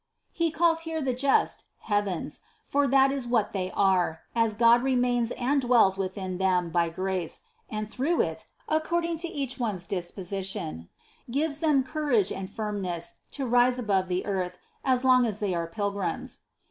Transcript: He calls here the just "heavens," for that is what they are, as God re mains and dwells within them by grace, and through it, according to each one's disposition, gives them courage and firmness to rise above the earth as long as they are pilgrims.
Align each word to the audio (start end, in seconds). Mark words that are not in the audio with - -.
He 0.31 0.49
calls 0.49 0.79
here 0.79 0.99
the 0.99 1.13
just 1.13 1.65
"heavens," 1.81 2.39
for 2.65 2.87
that 2.87 3.11
is 3.11 3.27
what 3.27 3.53
they 3.53 3.69
are, 3.75 4.21
as 4.33 4.55
God 4.55 4.81
re 4.81 4.95
mains 4.95 5.29
and 5.37 5.61
dwells 5.61 5.95
within 5.95 6.39
them 6.39 6.71
by 6.71 6.89
grace, 6.89 7.43
and 7.69 7.87
through 7.87 8.21
it, 8.21 8.47
according 8.67 9.17
to 9.19 9.27
each 9.27 9.59
one's 9.59 9.85
disposition, 9.85 10.89
gives 11.29 11.59
them 11.59 11.83
courage 11.83 12.31
and 12.31 12.49
firmness 12.49 13.17
to 13.33 13.45
rise 13.45 13.77
above 13.77 14.07
the 14.07 14.25
earth 14.25 14.57
as 14.83 15.05
long 15.05 15.23
as 15.27 15.37
they 15.39 15.53
are 15.53 15.67
pilgrims. 15.67 16.39